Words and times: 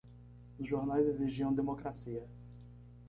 Os 0.59 0.67
jornais 0.67 1.05
exigiam 1.05 1.53
democracia. 1.53 2.27